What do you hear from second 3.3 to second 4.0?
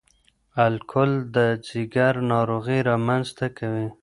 ته کوي.